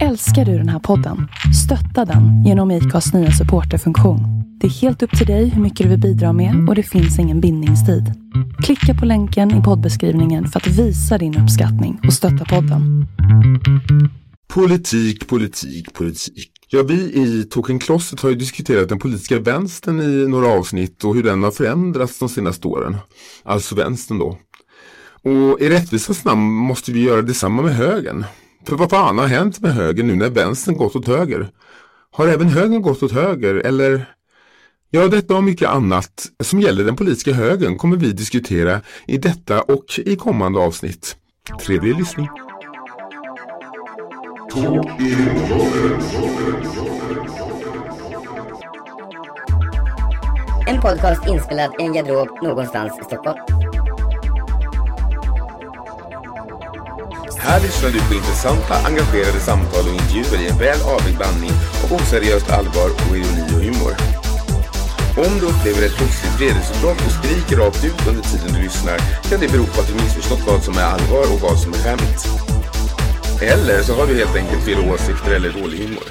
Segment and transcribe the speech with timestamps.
[0.00, 1.28] Älskar du den här podden?
[1.64, 4.20] Stötta den genom IKAs nya supporterfunktion.
[4.60, 7.18] Det är helt upp till dig hur mycket du vill bidra med och det finns
[7.18, 8.04] ingen bindningstid.
[8.64, 13.06] Klicka på länken i poddbeskrivningen för att visa din uppskattning och stötta podden.
[14.48, 16.50] Politik, politik, politik.
[16.68, 21.14] Ja, vi i Token Closet har ju diskuterat den politiska vänstern i några avsnitt och
[21.14, 22.96] hur den har förändrats de senaste åren.
[23.42, 24.38] Alltså vänstern då.
[25.24, 28.24] Och i rättvisans namn måste vi göra detsamma med högern.
[28.64, 31.48] För vad fan har hänt med högern nu när vänstern gått åt höger?
[32.10, 34.14] Har även högern gått åt höger eller?
[34.90, 39.62] Ja, detta och mycket annat som gäller den politiska högern kommer vi diskutera i detta
[39.62, 41.16] och i kommande avsnitt.
[41.66, 42.28] Trevlig lyssning!
[50.66, 53.38] En podcast inspelad i en garderob någonstans i Stockholm.
[57.44, 61.88] Här lyssnar du på intressanta, engagerade samtal och intervjuer i en väl avvägd blandning av
[61.96, 63.94] oseriöst allvar och ironi och humor.
[65.24, 68.98] Om du upplever ett plötsligt vredesutbrott och skriker rakt ut under tiden du lyssnar
[69.28, 71.80] kan det bero på att du missförstått vad som är allvar och vad som är
[71.84, 72.20] skämt.
[73.52, 76.08] Eller så har du helt enkelt fel åsikter eller dålig humor.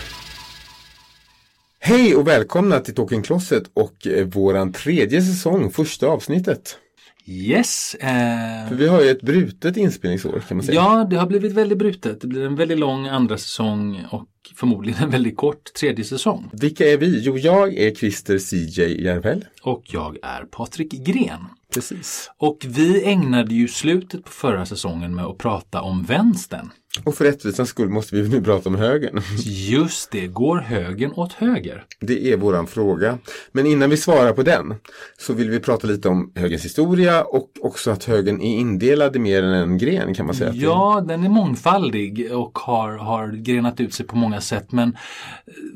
[1.80, 6.78] Hej och välkomna till Talking Closet och eh, våran tredje säsong, första avsnittet.
[7.26, 7.96] Yes.
[7.96, 10.76] Eh, För vi har ju ett brutet inspelningsår kan man säga.
[10.76, 12.22] ja, det har blivit väldigt brutet.
[12.22, 16.50] Det blir en väldigt lång andra säsong och förmodligen en väldigt kort tredje säsong.
[16.54, 17.20] Vilka är vi?
[17.24, 19.46] Jo, jag är Christer CJ Järvel.
[19.64, 21.40] Och jag är Patrik Gren.
[21.74, 22.32] Precis.
[22.38, 26.70] Och vi ägnade ju slutet på förra säsongen med att prata om vänstern.
[27.04, 29.22] Och för rättvisans skull måste vi nu prata om högern.
[29.46, 31.86] Just det, går högern åt höger?
[32.00, 33.18] Det är våran fråga.
[33.52, 34.76] Men innan vi svarar på den
[35.18, 39.20] så vill vi prata lite om högerns historia och också att högern är indelad i
[39.20, 40.52] mer än en gren kan man säga.
[40.54, 44.72] Ja, den är mångfaldig och har, har grenat ut sig på många sätt.
[44.72, 44.98] Men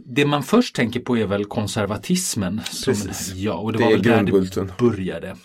[0.06, 2.62] det man först tänker på är väl konservatismen.
[2.72, 3.34] Som, Precis.
[3.34, 5.36] Ja, och det, Det var är väl där det började.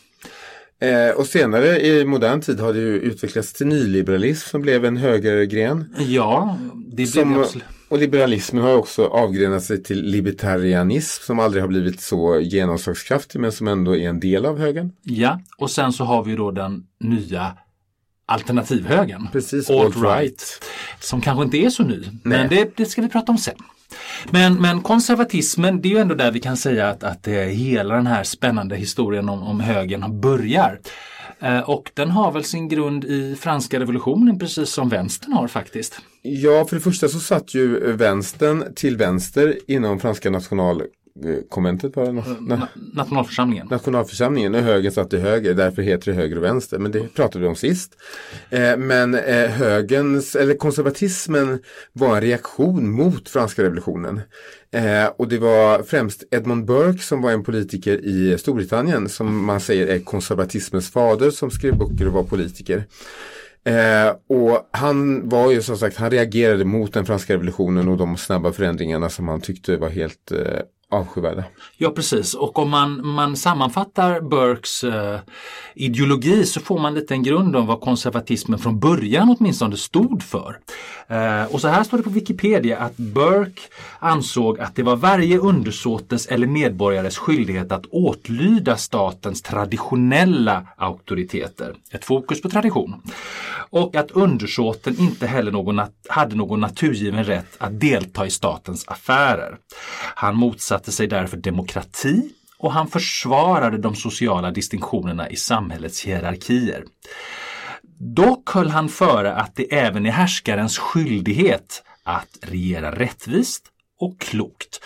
[0.81, 4.97] Eh, och senare i modern tid har det ju utvecklats till nyliberalism som blev en
[4.97, 5.95] högergren.
[5.99, 7.65] Ja, det blev Som, det absolut.
[7.89, 13.53] och liberalismen har också avgrenat sig till libertarianism som aldrig har blivit så genomslagskraftig men
[13.53, 14.93] som ändå är en del av högern.
[15.03, 17.57] Ja, och sen så har vi då den nya
[18.27, 19.29] alternativhögern.
[19.33, 19.93] Precis, alt-right.
[19.93, 20.63] alt-right.
[21.01, 23.55] Som kanske inte är så ny, men det, det ska vi prata om sen.
[24.31, 27.95] Men, men konservatismen, det är ju ändå där vi kan säga att, att eh, hela
[27.95, 30.81] den här spännande historien om, om högern börjar.
[31.41, 36.01] Eh, och den har väl sin grund i franska revolutionen precis som vänstern har faktiskt.
[36.23, 40.83] Ja, för det första så satt ju vänstern till vänster inom franska national
[41.21, 43.67] nationalkonventet, var det na- na- Na, nationalförsamlingen.
[43.71, 46.79] nationalförsamlingen och höger satt till höger, därför heter det höger och vänster.
[46.79, 47.93] Men det pratade vi om sist.
[48.51, 51.59] Eh, men eh, högerns, eller konservatismen
[51.93, 54.21] var en reaktion mot franska revolutionen.
[54.73, 59.61] Eh, och det var främst Edmund Burke som var en politiker i Storbritannien som man
[59.61, 62.85] säger är konservatismens fader som skrev böcker och var politiker.
[63.65, 68.17] Eh, och han var ju som sagt, han reagerade mot den franska revolutionen och de
[68.17, 70.61] snabba förändringarna som han tyckte var helt eh,
[70.91, 71.45] avskyvärda.
[71.77, 75.21] Ja precis och om man, man sammanfattar Burkes eh,
[75.75, 80.59] ideologi så får man lite en grund om vad konservatismen från början åtminstone stod för.
[81.09, 83.61] Eh, och så här står det på Wikipedia att Burke
[83.99, 91.75] ansåg att det var varje undersåtes eller medborgares skyldighet att åtlyda statens traditionella auktoriteter.
[91.91, 93.03] Ett fokus på tradition.
[93.73, 98.89] Och att undersåten inte heller någon nat- hade någon naturgiven rätt att delta i statens
[98.89, 99.57] affärer.
[100.15, 106.85] Han motsatte sig därför demokrati och han försvarade de sociala distinktionerna i samhällets hierarkier.
[107.99, 113.65] Dock höll han före att det även är härskarens skyldighet att regera rättvist
[113.99, 114.81] och klokt.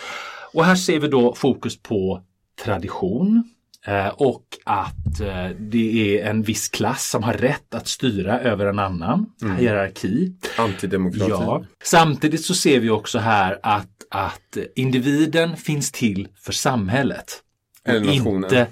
[0.53, 2.21] Och här ser vi då fokus på
[2.63, 3.54] tradition
[4.13, 8.79] och att eh, det är en viss klass som har rätt att styra över en
[8.79, 9.25] annan
[9.59, 10.33] hierarki.
[10.57, 11.29] Antidemokrati.
[11.29, 11.65] Ja.
[11.83, 17.41] Samtidigt så ser vi också här att, att individen finns till för samhället.
[17.85, 18.43] Eller nationen.
[18.43, 18.67] inte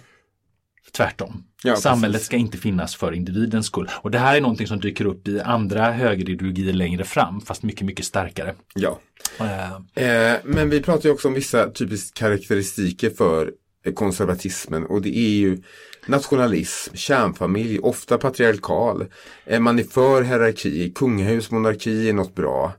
[0.91, 1.43] tvärtom.
[1.63, 2.25] Ja, Samhället precis.
[2.25, 3.89] ska inte finnas för individens skull.
[4.01, 7.85] Och det här är någonting som dyker upp i andra högerideologier längre fram, fast mycket,
[7.85, 8.55] mycket starkare.
[8.75, 8.99] Ja.
[9.39, 13.51] Eh, Eh, men vi pratar ju också om vissa typiska karaktäristiker för eh,
[13.91, 15.61] konservatismen och det är ju
[16.05, 19.05] nationalism, kärnfamilj, ofta patriarkal.
[19.45, 22.73] Eh, man är för hierarki, kungahus, monarki är något bra.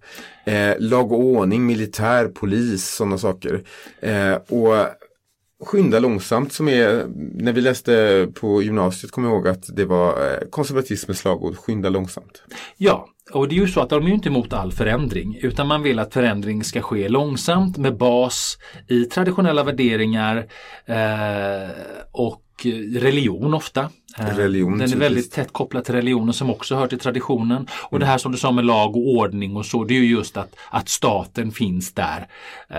[0.45, 3.63] Eh, lag och ordning, militär, polis, sådana saker.
[4.01, 4.87] Eh, och
[5.65, 10.09] Skynda långsamt som är, när vi läste på gymnasiet kommer jag ihåg att det var
[10.09, 12.43] eh, konservatismens slagord, skynda långsamt.
[12.77, 15.67] Ja, och det är ju så att de är ju inte emot all förändring utan
[15.67, 18.59] man vill att förändring ska ske långsamt med bas
[18.89, 20.37] i traditionella värderingar
[20.87, 21.71] eh,
[22.13, 23.91] och religion ofta.
[24.19, 27.67] Eh, religion, Den är väldigt tätt kopplad till religionen som också hör till traditionen.
[27.73, 28.01] Och mm.
[28.01, 30.37] det här som du sa med lag och ordning och så, det är ju just
[30.37, 32.27] att, att staten finns där
[32.69, 32.79] eh,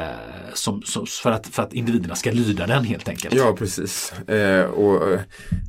[0.53, 3.35] som, som, för, att, för att individerna ska lyda den helt enkelt.
[3.35, 4.13] Ja, precis.
[4.29, 5.19] Eh, och eh,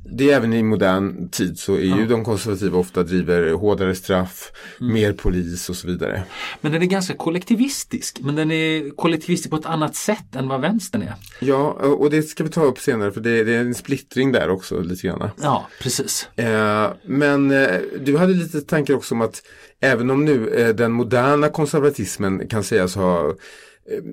[0.04, 1.98] det är även i modern tid så är ja.
[1.98, 4.94] ju de konservativa ofta driver hårdare straff, mm.
[4.94, 6.22] mer polis och så vidare.
[6.60, 10.60] Men den är ganska kollektivistisk, men den är kollektivistisk på ett annat sätt än vad
[10.60, 11.14] vänstern är.
[11.40, 13.74] Ja, och det ska vi ta upp senare för det, det är en
[14.06, 15.30] splittring där också lite grann.
[15.42, 16.28] Ja, precis.
[16.36, 19.42] Eh, men eh, du hade lite tankar också om att
[19.80, 23.34] även om nu eh, den moderna konservatismen kan sägas ha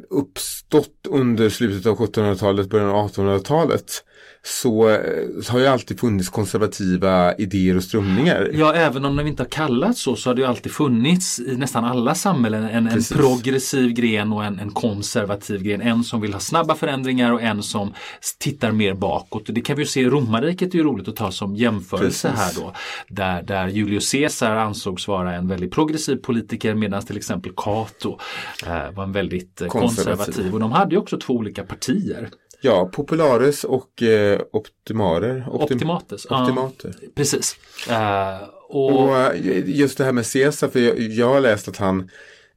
[0.09, 4.03] uppstått under slutet av 1700-talet, början av 1800-talet
[4.45, 4.97] så, eh,
[5.43, 8.51] så har ju alltid funnits konservativa idéer och strömningar.
[8.53, 11.55] Ja, även om de inte har kallats så så har det ju alltid funnits i
[11.57, 15.81] nästan alla samhällen en, en progressiv gren och en, en, konservativ gren.
[15.81, 17.93] En som vill ha snabba förändringar och en som
[18.39, 19.43] tittar mer bakåt.
[19.45, 22.57] Det kan vi ju se i romarriket är ju roligt att ta som jämförelse Precis.
[22.57, 22.73] här då.
[23.09, 28.19] Där, där Julius Caesar ansågs vara en väldigt progressiv politiker medan till exempel Cato
[28.65, 30.15] eh, var en väldigt eh, konservativ.
[30.17, 30.53] konservativ.
[30.53, 32.29] Och de hade ju också två olika partier.
[32.65, 35.45] Ja, Populares och eh, Optimarer.
[35.49, 36.25] Optim Optimates.
[36.25, 36.95] Optimater.
[37.01, 37.57] Ja, precis.
[37.89, 39.03] Uh, och...
[39.03, 39.17] och...
[39.17, 42.09] Eh, just det här med Caesar, för jag, jag har läst att han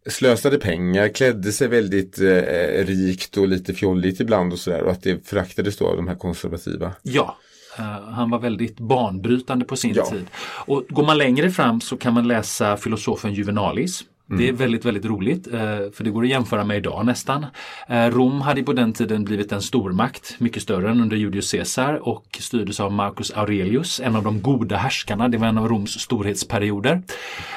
[0.06, 5.02] slösade pengar, klädde sig väldigt eh, rikt och lite fjolligt ibland och sådär och att
[5.02, 6.92] det föraktades då av de här konservativa.
[7.02, 7.36] Ja,
[7.78, 10.10] Uh, han var väldigt banbrytande på sin ja.
[10.10, 10.26] tid.
[10.66, 14.38] Och går man längre fram så kan man läsa filosofen Juvenalis Mm.
[14.38, 14.58] Det är mm.
[14.58, 15.60] väldigt, väldigt roligt eh,
[15.92, 17.46] för det går att jämföra med idag nästan.
[17.88, 22.08] Eh, Rom hade på den tiden blivit en stormakt, mycket större än under Julius Caesar
[22.08, 25.28] och styrdes av Marcus Aurelius, en av de goda härskarna.
[25.28, 27.02] Det var en av Roms storhetsperioder.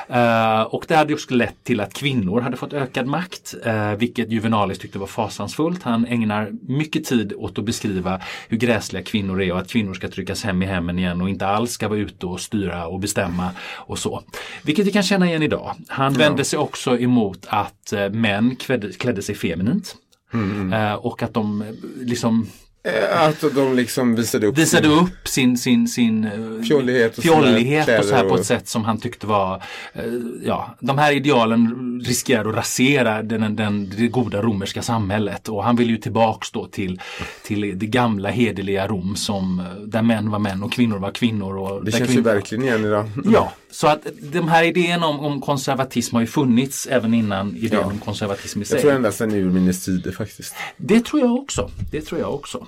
[0.08, 3.56] Eh, och det hade också lett till att kvinnor hade fått ökad makt,
[3.98, 5.84] vilket Juvenalis tyckte var fasansfullt.
[5.84, 10.10] Han ägnar mycket tid åt att beskriva hur gräsliga kvinnor är och att kvinnor ska
[10.10, 13.50] tryckas hem i hemmen igen och inte alls ska vara ute och styra och bestämma
[13.76, 14.24] och så.
[14.62, 15.76] Vilket vi kan känna igen idag.
[15.88, 19.96] Han vände sig också emot att eh, män klädde, klädde sig feminint.
[20.34, 20.74] Mm.
[20.74, 21.64] Eh, och att de
[22.02, 22.69] liksom Eh,
[23.12, 28.00] att de liksom visade upp visade sin, upp sin, sin, sin eh, fjollighet, och, fjollighet
[28.00, 30.04] och så här på ett sätt som han tyckte var eh,
[30.46, 35.76] Ja, de här idealen riskerar att rasera den, den, det goda romerska samhället och han
[35.76, 37.02] vill ju tillbaks då till,
[37.44, 41.58] till det gamla hederliga Rom som där män var män och kvinnor var kvinnor.
[41.58, 42.28] Och det känns kvinnor...
[42.28, 43.10] ju verkligen igen idag.
[43.26, 47.80] Ja, så att de här idéerna om, om konservatism har ju funnits även innan idén
[47.80, 47.86] ja.
[47.86, 48.76] om konservatism i sig.
[48.76, 50.56] Jag tror endast den är urminnes tider faktiskt.
[50.78, 51.72] Det tror jag också.
[51.92, 52.66] Det tror jag också.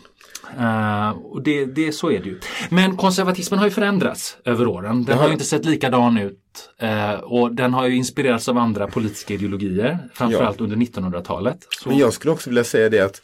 [0.59, 2.39] Uh, och det, det, så är det ju.
[2.69, 5.03] Men konservatismen har ju förändrats över åren.
[5.03, 6.39] Den har ju inte sett likadan ut
[6.83, 10.63] uh, och den har ju inspirerats av andra politiska ideologier, framförallt ja.
[10.63, 11.57] under 1900-talet.
[11.85, 13.21] Men jag skulle också vilja säga det att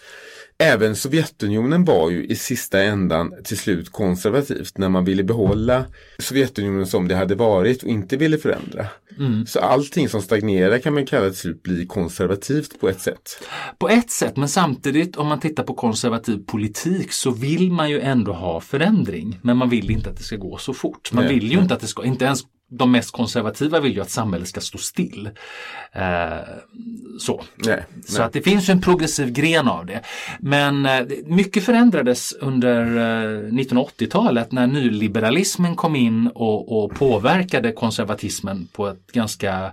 [0.60, 5.86] Även Sovjetunionen var ju i sista ändan till slut konservativt när man ville behålla
[6.20, 8.88] Sovjetunionen som det hade varit och inte ville förändra.
[9.20, 9.46] Mm.
[9.46, 13.44] Så allting som stagnerar kan man kalla till slut bli konservativt på ett sätt.
[13.78, 18.00] På ett sätt, men samtidigt om man tittar på konservativ politik så vill man ju
[18.00, 19.40] ändå ha förändring.
[19.42, 21.14] Men man vill inte att det ska gå så fort.
[21.14, 21.34] Man Nej.
[21.34, 24.48] vill ju inte att det ska, inte ens de mest konservativa vill ju att samhället
[24.48, 25.30] ska stå still.
[25.92, 26.38] Eh,
[27.20, 30.02] så nej, så att det finns en progressiv gren av det.
[30.40, 38.68] Men eh, mycket förändrades under eh, 1980-talet när nyliberalismen kom in och, och, påverkade konservatismen
[38.72, 39.72] på ett ganska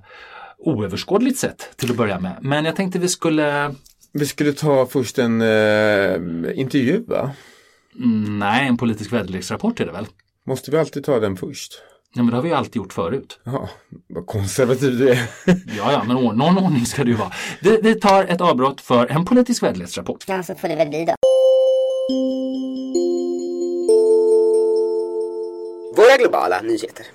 [0.59, 2.37] oöverskådligt sätt till att börja med.
[2.41, 3.75] Men jag tänkte vi skulle
[4.13, 7.31] Vi skulle ta först en eh, intervju va?
[7.99, 10.07] Mm, nej, en politisk väderleksrapport är det väl?
[10.47, 11.73] Måste vi alltid ta den först?
[12.16, 13.38] Ja men det har vi alltid gjort förut.
[13.44, 13.68] Ja,
[14.09, 15.18] vad konservativ du är.
[15.47, 17.33] ja, ja, men någon ordning ska det ju vara.
[17.61, 20.25] Vi, vi tar ett avbrott för en politisk väderleksrapport.
[20.26, 21.14] Ja, så får det väl bli då.
[25.97, 27.06] Våra globala nyheter.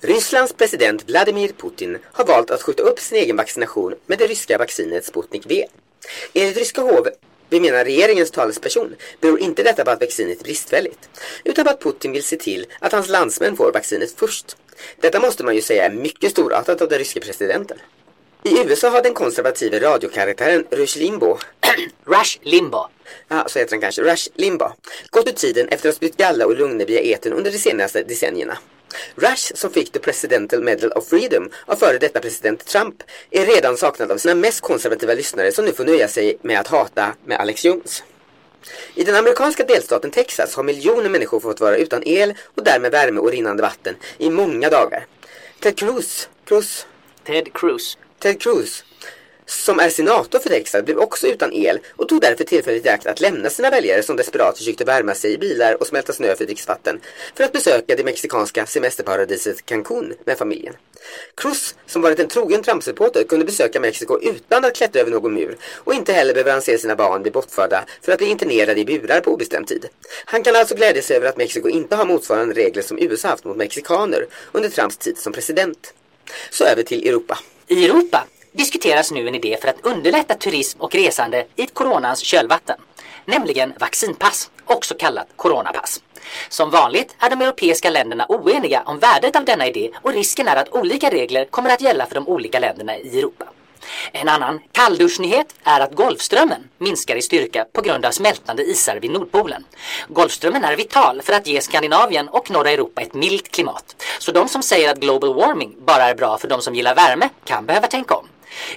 [0.00, 4.58] Rysslands president Vladimir Putin har valt att skjuta upp sin egen vaccination med det ryska
[4.58, 5.66] vaccinet Sputnik V.
[6.34, 7.08] Enligt ryska hov
[7.50, 11.10] vi menar regeringens talesperson beror inte detta på att vaccinet är bristfälligt,
[11.44, 14.56] utan på att Putin vill se till att hans landsmän får vaccinet först.
[15.00, 17.78] Detta måste man ju säga är mycket storartat av den ryske presidenten.
[18.42, 21.38] I USA har den konservative radiokaraktären Rush Limbo
[22.04, 22.86] Rush Limbo
[23.28, 24.02] Ja, så heter han kanske.
[24.02, 24.72] Rush Limbo.
[25.10, 28.02] Gått ur tiden efter att ha spytt galla och lugner via eten under de senaste
[28.02, 28.58] decennierna.
[29.14, 33.76] Rush, som fick The Presidential Medal of Freedom av före detta president Trump, är redan
[33.76, 37.40] saknad av sina mest konservativa lyssnare som nu får nöja sig med att hata med
[37.40, 38.02] Alex Jones.
[38.94, 43.20] I den amerikanska delstaten Texas har miljoner människor fått vara utan el och därmed värme
[43.20, 45.06] och rinnande vatten i många dagar.
[45.60, 46.86] Ted Cruz, Cruz,
[47.26, 47.98] Ted Cruz.
[48.18, 48.84] Ted Cruz,
[49.50, 53.06] som är senator för Texas, blev också utan el och tog därför tillfället i akt
[53.06, 56.44] att lämna sina väljare som desperat försökte värma sig i bilar och smälta snö för
[56.44, 57.00] dricksvatten
[57.34, 60.74] för att besöka det mexikanska semesterparadiset Cancún med familjen.
[61.34, 65.56] Cruz, som varit en trogen Trump-supporter, kunde besöka Mexiko utan att klättra över någon mur
[65.76, 68.84] och inte heller behöver han se sina barn bli bortförda för att bli internerade i
[68.84, 69.86] burar på obestämd tid.
[70.24, 73.44] Han kan alltså glädja sig över att Mexiko inte har motsvarande regler som USA haft
[73.44, 75.94] mot mexikaner under Trumps tid som president.
[76.50, 77.38] Så över till Europa.
[77.66, 82.76] I Europa diskuteras nu en idé för att underlätta turism och resande i coronans kölvatten.
[83.24, 86.02] Nämligen vaccinpass, också kallat coronapass.
[86.48, 90.56] Som vanligt är de europeiska länderna oeniga om värdet av denna idé och risken är
[90.56, 93.46] att olika regler kommer att gälla för de olika länderna i Europa.
[94.12, 99.10] En annan kallduschnyhet är att Golfströmmen minskar i styrka på grund av smältande isar vid
[99.10, 99.64] Nordpolen.
[100.08, 103.96] Golfströmmen är vital för att ge Skandinavien och norra Europa ett milt klimat.
[104.18, 107.28] Så de som säger att global warming bara är bra för de som gillar värme
[107.44, 108.26] kan behöva tänka om.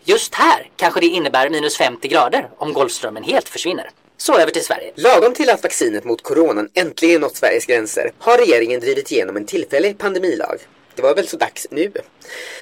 [0.03, 3.89] Just här kanske det innebär minus 50 grader om Golfströmmen helt försvinner.
[4.17, 4.91] Så över till Sverige.
[4.95, 9.45] Lagom till att vaccinet mot coronan äntligen nått Sveriges gränser har regeringen drivit igenom en
[9.45, 10.59] tillfällig pandemilag.
[10.95, 11.91] Det var väl så dags nu.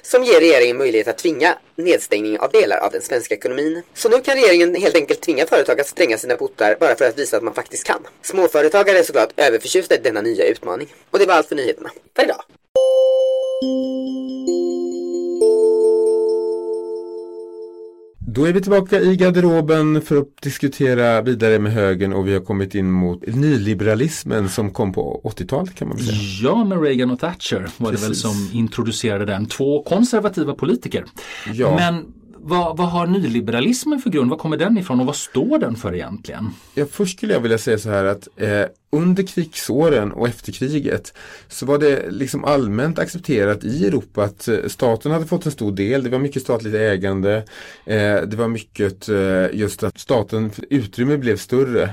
[0.02, 3.82] Som ger regeringen möjlighet att tvinga nedstängning av delar av den svenska ekonomin.
[3.94, 7.18] Så nu kan regeringen helt enkelt tvinga företag att stänga sina portar bara för att
[7.18, 8.06] visa att man faktiskt kan.
[8.22, 10.94] Småföretagare är såklart överförtjusta i denna nya utmaning.
[11.10, 12.42] Och det var allt för nyheterna för idag.
[18.26, 22.40] Då är vi tillbaka i garderoben för att diskutera vidare med högern och vi har
[22.40, 26.16] kommit in mot nyliberalismen som kom på 80-talet kan man säga.
[26.42, 28.22] Ja, med Reagan och Thatcher var det väl Precis.
[28.22, 29.46] som introducerade den.
[29.46, 31.04] Två konservativa politiker.
[31.52, 31.76] Ja.
[31.76, 32.04] Men
[32.42, 34.30] vad, vad har nyliberalismen för grund?
[34.30, 36.50] Var kommer den ifrån och vad står den för egentligen?
[36.74, 41.14] Ja, först skulle jag vilja säga så här att eh, under krigsåren och efter kriget
[41.48, 45.72] så var det liksom allmänt accepterat i Europa att eh, staten hade fått en stor
[45.72, 46.02] del.
[46.02, 47.36] Det var mycket statligt ägande.
[47.84, 51.90] Eh, det var mycket eh, just att staten utrymme blev större.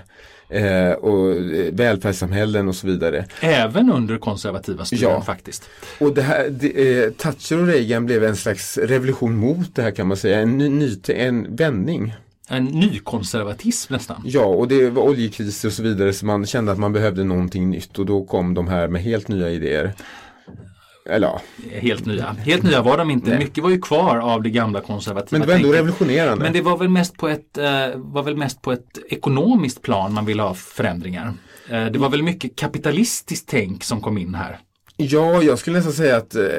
[0.51, 3.25] Eh, och eh, välfärdssamhällen och så vidare.
[3.41, 5.21] Även under konservativa styren Ja.
[5.21, 5.63] faktiskt.
[5.99, 9.91] Och det här, det, eh, Thatcher och Reagan blev en slags revolution mot det här
[9.91, 10.39] kan man säga.
[10.39, 12.13] En, ny, ny, en vändning.
[12.47, 14.21] En nykonservatism nästan.
[14.25, 17.69] Ja, och det var oljekriser och så vidare så man kände att man behövde någonting
[17.69, 19.93] nytt och då kom de här med helt nya idéer.
[21.09, 22.35] Eller ja, Helt nya.
[22.39, 23.29] Helt nya var de inte.
[23.29, 23.39] Nej.
[23.39, 25.79] Mycket var ju kvar av det gamla konservativa men det var ändå tänket.
[25.79, 26.43] revolutionerande.
[26.43, 27.63] Men det var väl mest på ett, eh,
[27.95, 31.33] var väl mest på ett ekonomiskt plan man ville ha förändringar.
[31.69, 34.59] Eh, det var väl mycket kapitalistiskt tänk som kom in här.
[34.97, 36.49] Ja, jag skulle nästan säga att eh, eh,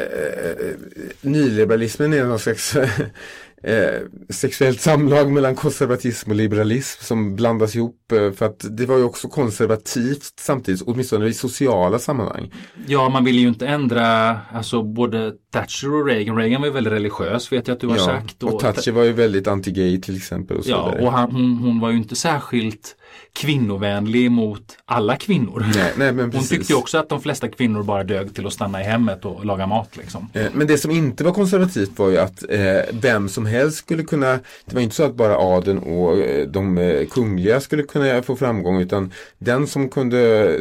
[1.20, 2.76] nyliberalismen är någon slags
[3.62, 8.12] eh, sexuellt samlag mellan konservatism och liberalism som blandas ihop.
[8.12, 12.52] Eh, för att det var ju också konservativt samtidigt, åtminstone i sociala sammanhang.
[12.86, 16.36] Ja, man ville ju inte ändra, alltså både Thatcher och Reagan.
[16.36, 18.42] Reagan var ju väldigt religiös vet jag att du har Ja, sagt.
[18.42, 20.56] och Thatcher var ju väldigt anti-gay till exempel.
[20.56, 21.06] Och Ja, vidare.
[21.06, 22.96] och han, hon, hon var ju inte särskilt
[23.32, 25.66] kvinnovänlig mot alla kvinnor.
[25.74, 28.52] Nej, nej, men Hon tyckte ju också att de flesta kvinnor bara dög till att
[28.52, 29.96] stanna i hemmet och laga mat.
[29.96, 30.28] Liksom.
[30.32, 32.60] Eh, Men det som inte var konservativt var ju att eh,
[32.92, 34.32] vem som helst skulle kunna,
[34.64, 38.36] det var inte så att bara adeln och eh, de eh, kungliga skulle kunna få
[38.36, 40.60] framgång utan den som kunde eh,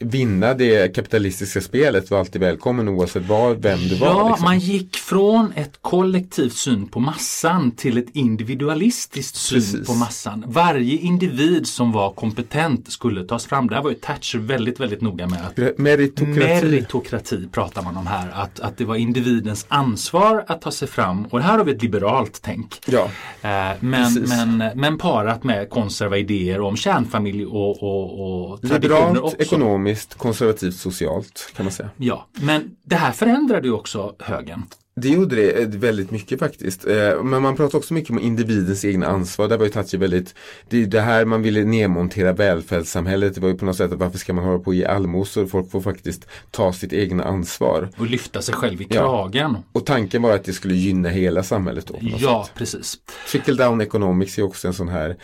[0.00, 4.06] vinna det kapitalistiska spelet var alltid välkommen oavsett var, vem det var.
[4.06, 4.44] Ja, liksom.
[4.44, 9.86] man gick från ett kollektivt syn på massan till ett individualistiskt syn Precis.
[9.86, 10.44] på massan.
[10.46, 13.68] Varje individ som var kompetent skulle tas fram.
[13.68, 16.38] Där var ju Thatcher väldigt, väldigt noga med att Meritokrati.
[16.38, 18.30] Meritokrati pratar man om här.
[18.34, 21.24] Att, att det var individens ansvar att ta sig fram.
[21.24, 22.80] Och här har vi ett liberalt tänk.
[22.86, 23.08] Ja,
[23.46, 29.18] Eh, men, men, men parat med konserva idéer om kärnfamilj och, och, och traditioner liberalt,
[29.18, 29.36] också.
[29.36, 31.90] ekonomiskt, konservativt, socialt kan man säga.
[31.96, 34.62] Ja, men det här förändrade ju också högern.
[35.00, 36.86] Det gjorde det eh, väldigt mycket faktiskt.
[36.86, 39.48] Eh, Men man pratar också mycket om individens egna ansvar.
[39.48, 40.34] Där var ju Thatcher väldigt,
[40.68, 43.34] det är det här man ville nedmontera välfärdssamhället.
[43.34, 45.46] Det var ju på något sätt att varför ska man hålla på och ge allmosor?
[45.46, 47.90] Folk får faktiskt ta sitt egna ansvar.
[47.98, 48.96] Och lyfta sig själv i Ja.
[49.00, 49.56] kragen.
[49.72, 51.98] Och tanken var att det skulle gynna hela samhället då.
[52.00, 52.54] Ja, sätt.
[52.58, 52.94] precis.
[53.30, 55.16] Trickle down economics är också en sån här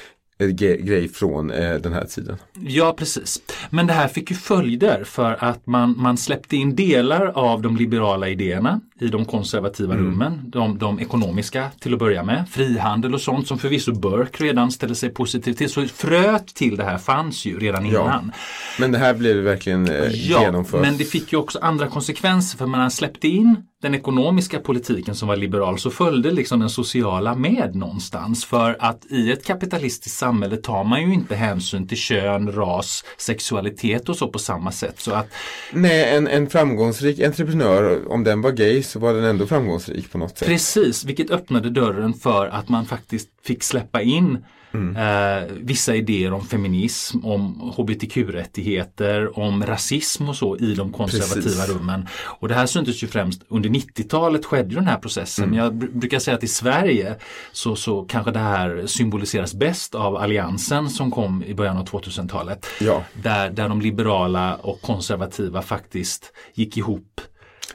[0.50, 2.36] grej från eh, den här tiden.
[2.60, 3.42] Ja, precis.
[3.70, 7.76] Men det här fick ju följder för att man, man släppte in delar av de
[7.76, 10.06] liberala idéerna i de konservativa Mm.
[10.06, 10.40] rummen.
[10.46, 12.44] De, de ekonomiska till att börja med.
[12.50, 15.70] Frihandel och sånt som förvisso Burke redan ställde sig positiv till.
[15.70, 18.02] Så fröet till det här fanns ju redan Ja.
[18.02, 18.32] innan.
[18.80, 20.80] Men det här blev verkligen eh, Ja, genomfört.
[20.82, 25.28] men det fick ju också andra konsekvenser för man släppte in den ekonomiska politiken som
[25.28, 28.44] var liberal så följde liksom den sociala med någonstans.
[28.44, 34.08] För att i ett kapitalistiskt samhälle tar man ju inte hänsyn till kön, ras, sexualitet
[34.08, 35.00] och så på samma sätt.
[35.00, 35.28] Så att,
[35.72, 40.18] Nej, en, en framgångsrik entreprenör, om den var gay så var den ändå framgångsrik på
[40.18, 40.48] något sätt.
[40.48, 44.96] Precis, vilket öppnade dörren för att man faktiskt fick släppa in Mm.
[44.96, 51.68] Eh, vissa idéer om feminism, om hbtq-rättigheter, om rasism och så i de konservativa Precis.
[51.68, 52.08] rummen.
[52.24, 55.44] Och det här syntes ju främst under 90-talet skedde den här processen.
[55.44, 55.56] Mm.
[55.56, 57.14] Men jag brukar säga att i Sverige
[57.52, 62.66] så, så kanske det här symboliseras bäst av alliansen som kom i början av 2000-talet.
[62.80, 63.04] Ja.
[63.22, 67.20] Där, där de liberala och konservativa faktiskt gick ihop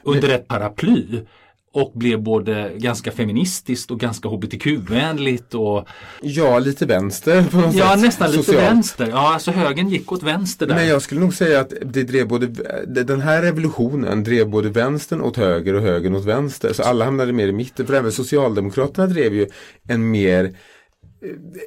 [0.02, 1.24] under ett paraply
[1.72, 5.54] och blev både ganska feministiskt och ganska hbtq-vänligt.
[5.54, 5.88] Och...
[6.22, 8.00] Ja, lite vänster på något ja, sätt.
[8.00, 8.64] nästan lite Socialt.
[8.64, 9.08] vänster.
[9.08, 10.74] Ja, alltså högern gick åt vänster där.
[10.74, 12.46] Men jag skulle nog säga att det drev både,
[12.86, 16.72] den här revolutionen drev både vänstern åt höger och högern åt vänster.
[16.72, 17.86] Så alla hamnade mer i mitten.
[17.86, 19.46] För även Socialdemokraterna drev ju
[19.88, 20.54] en mer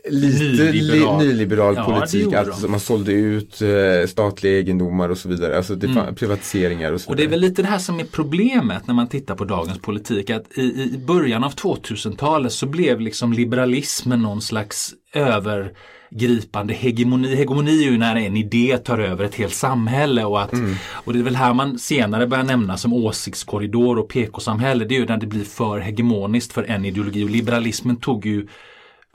[0.10, 2.34] lite nyliberal, nyliberal ja, politik.
[2.34, 5.58] Alltså man sålde ut eh, statliga egendomar och så vidare.
[5.58, 6.16] Alltså det mm.
[6.16, 9.08] privatiseringar och så Och det är väl lite det här som är problemet när man
[9.08, 10.30] tittar på dagens politik.
[10.30, 17.36] Att i, i början av 2000-talet så blev liksom liberalismen någon slags övergripande hegemoni.
[17.36, 20.76] Hegemoni är ju när en idé tar över ett helt samhälle och, att, mm.
[20.92, 24.86] och det är väl här man senare börjar nämna som åsiktskorridor och PK-samhälle.
[24.86, 28.48] Det är ju när det blir för hegemoniskt för en ideologi och liberalismen tog ju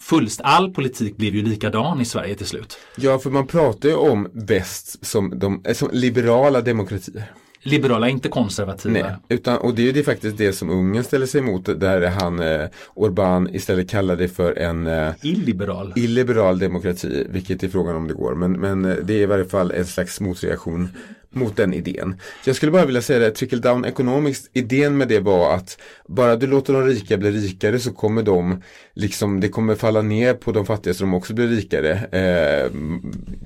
[0.01, 2.79] fullst, all politik blev ju likadan i Sverige till slut.
[2.97, 7.33] Ja, för man pratar ju om väst som, de, eh, som liberala demokratier.
[7.67, 8.93] Liberala, inte konservativa.
[8.93, 12.07] Nej, utan, och det är ju det faktiskt det som Ungern ställer sig emot där
[12.07, 15.93] han eh, Orbán istället kallar det för en eh, illiberal.
[15.97, 18.35] illiberal demokrati, vilket är frågan om det går.
[18.35, 20.89] Men, men eh, det är i varje fall en slags motreaktion
[21.37, 22.21] mot den idén.
[22.45, 26.37] Jag skulle bara vilja säga det, trickle down economics, idén med det var att bara
[26.37, 28.63] du låter de rika bli rikare så kommer de,
[28.95, 32.71] liksom, det kommer falla ner på de fattiga så de också blir rikare eh,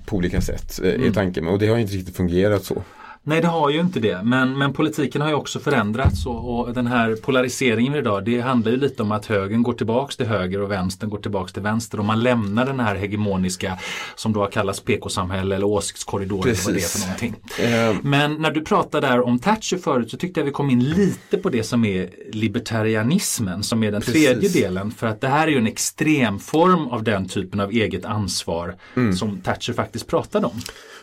[0.06, 1.08] på olika sätt, eh, mm.
[1.08, 1.46] är tanken.
[1.46, 2.82] Och det har inte riktigt fungerat så.
[3.22, 6.74] Nej det har ju inte det men, men politiken har ju också förändrats och, och
[6.74, 10.60] den här polariseringen idag det handlar ju lite om att högern går tillbaks till höger
[10.60, 13.78] och vänstern går tillbaks till vänster och man lämnar den här hegemoniska
[14.14, 17.34] som då har kallats PK-samhälle eller åsiktskorridor eller vad det är för någonting.
[17.60, 18.00] Uh.
[18.02, 21.38] Men när du pratade där om Thatcher förut så tyckte jag vi kom in lite
[21.38, 24.26] på det som är libertarianismen som är den Precis.
[24.26, 28.04] tredje delen för att det här är ju en extremform av den typen av eget
[28.04, 29.12] ansvar mm.
[29.12, 30.60] som Thatcher faktiskt pratade om.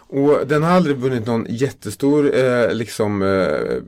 [0.09, 3.81] Och den har aldrig vunnit någon jättestor eh, liksom eh,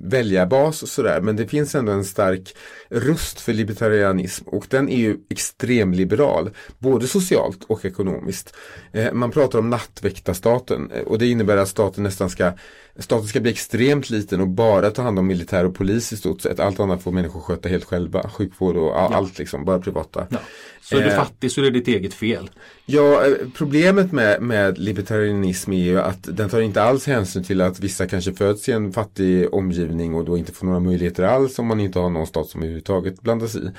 [0.00, 1.20] väljarbas och sådär.
[1.20, 2.56] Men det finns ändå en stark
[2.88, 6.50] röst för libertarianism och den är ju extremliberal.
[6.78, 8.56] Både socialt och ekonomiskt.
[8.92, 12.52] Eh, man pratar om nattväktarstaten eh, och det innebär att staten nästan ska
[12.98, 16.40] Staten ska bli extremt liten och bara ta hand om militär och polis i stort
[16.40, 16.60] sett.
[16.60, 18.30] Allt annat får människor sköta helt själva.
[18.30, 19.16] Sjukvård och all, ja.
[19.16, 20.26] allt liksom, bara privata.
[20.30, 20.38] Ja.
[20.82, 22.50] Så är du eh, fattig så är det ditt eget fel.
[22.86, 27.60] Ja, eh, problemet med, med libertarianism är ju att den tar inte alls hänsyn till
[27.60, 31.58] att vissa kanske föds i en fattig omgivning och då inte får några möjligheter alls
[31.58, 33.70] om man inte har någon stat som överhuvudtaget blandas i.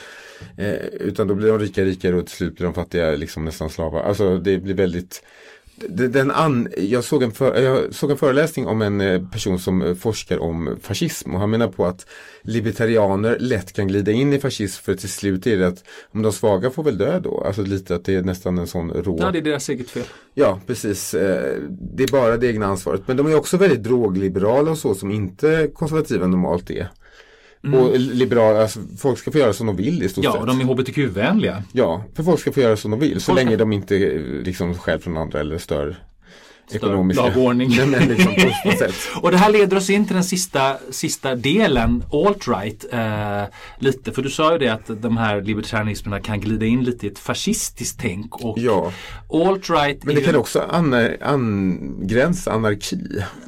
[0.57, 3.69] Eh, utan då blir de rika rikare och till slut blir de fattiga liksom nästan
[3.69, 4.03] slavar.
[4.03, 5.21] Alltså det blir väldigt
[5.89, 9.81] den an, jag, såg en för, jag såg en föreläsning om en eh, person som
[9.81, 12.05] eh, forskar om fascism och han menar på att
[12.41, 16.31] libertarianer lätt kan glida in i fascism för till slut är det att om de
[16.31, 17.43] svaga får väl dö då.
[17.47, 19.17] Alltså lite att det är nästan en sån rå.
[19.19, 20.05] Ja, det är deras eget fel.
[20.33, 21.13] Ja, precis.
[21.13, 23.01] Eh, det är bara det egna ansvaret.
[23.05, 26.89] Men de är också väldigt drogliberala och så som inte konservativa normalt är.
[27.65, 27.79] Mm.
[27.79, 30.39] Och liberala, alltså, folk ska få göra som de vill i stort ja, sett.
[30.39, 31.63] Ja, de är hbtq-vänliga.
[31.71, 33.21] Ja, för folk ska få göra som de vill.
[33.21, 33.95] Så folk länge de inte
[34.43, 35.97] liksom stjäl från andra eller stör
[36.71, 37.69] ekonomiska lagordning.
[38.09, 38.35] liksom,
[39.21, 42.85] och det här leder oss in till den sista, sista delen, alt-right.
[42.91, 43.47] Eh,
[43.79, 47.09] lite, för du sa ju det att de här libertarianismerna kan glida in lite i
[47.09, 48.35] ett fascistiskt tänk.
[48.43, 48.91] Och ja.
[49.29, 50.39] alt-right Men det kan ju...
[50.39, 50.59] också
[51.21, 52.97] angränsa anarki.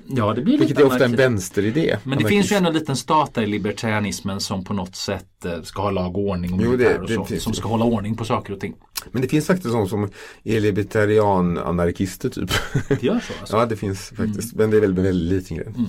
[0.09, 1.97] Ja, det blir Vilket är ofta en vänsteridé.
[2.03, 2.29] Men det anarkist.
[2.29, 5.91] finns ju ändå en liten stat där i libertarianismen som på något sätt ska ha
[5.91, 8.53] lag och ordning och, jo, det, och så, det, som ska hålla ordning på saker
[8.53, 8.75] och ting.
[9.11, 10.09] Men det finns faktiskt de som
[10.43, 12.51] är libertarian-anarkister typ.
[12.87, 13.33] Det gör så?
[13.39, 13.57] Alltså.
[13.57, 14.53] Ja, det finns faktiskt.
[14.53, 14.57] Mm.
[14.57, 15.67] Men det är väl en väldigt liten grej.
[15.67, 15.87] Mm.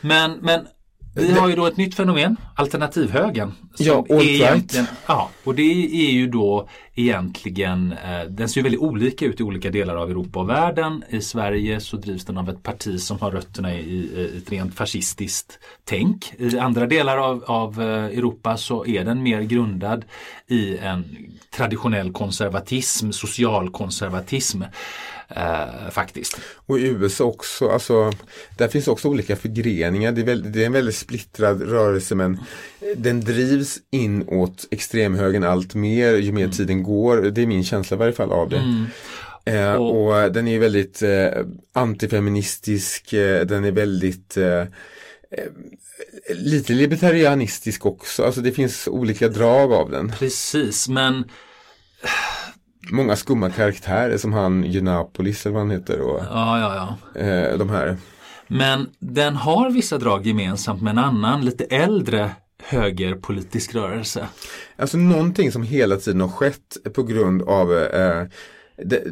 [0.00, 0.66] Men, men
[1.14, 3.52] vi har ju då ett nytt fenomen, alternativhögern.
[3.78, 4.78] Ja, all right.
[5.06, 5.62] Ja, och det
[6.08, 6.68] är ju då
[7.00, 11.04] egentligen, eh, den ser ju väldigt olika ut i olika delar av Europa och världen.
[11.08, 14.74] I Sverige så drivs den av ett parti som har rötterna i, i ett rent
[14.74, 16.34] fascistiskt tänk.
[16.38, 20.04] I andra delar av, av eh, Europa så är den mer grundad
[20.46, 21.04] i en
[21.50, 24.62] traditionell konservatism, socialkonservatism.
[25.36, 26.40] Eh, faktiskt.
[26.66, 28.12] Och i USA också, alltså,
[28.56, 30.12] där finns också olika förgreningar.
[30.12, 32.40] Det är, väldigt, det är en väldigt splittrad rörelse men
[32.96, 36.56] den drivs inåt extremhögern allt mer ju mer mm.
[36.56, 37.16] tiden går.
[37.16, 38.56] Det är min känsla i varje fall av det.
[38.56, 38.86] Mm.
[39.44, 44.66] Eh, och, och, den är väldigt eh, antifeministisk, eh, den är väldigt eh, eh,
[46.34, 48.24] lite libertarianistisk också.
[48.24, 50.12] Alltså det finns olika drag av den.
[50.18, 51.24] Precis, men
[52.92, 56.00] Många skumma karaktärer som han Junapolis eller vad han heter.
[56.00, 57.20] Och, ja, ja, ja.
[57.20, 57.96] Eh, de här.
[58.46, 62.30] Men den har vissa drag gemensamt med en annan lite äldre
[62.62, 64.28] högerpolitisk rörelse.
[64.76, 68.24] Alltså någonting som hela tiden har skett på grund av eh,
[68.84, 69.02] det,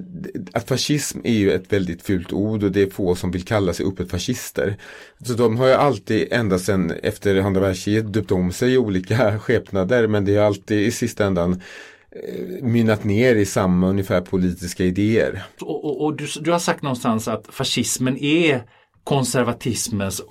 [0.53, 3.73] att fascism är ju ett väldigt fult ord och det är få som vill kalla
[3.73, 4.77] sig öppet fascister.
[5.25, 9.39] Så de har ju alltid ända sedan efter andra världskriget döpt om sig i olika
[9.41, 11.63] skepnader men det är alltid i sista ändan
[12.11, 15.43] eh, mynnat ner i samma ungefär politiska idéer.
[15.61, 18.63] Och, och, och du, du har sagt någonstans att fascismen är
[19.05, 20.23] konservatismens